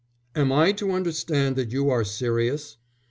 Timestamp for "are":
1.91-2.03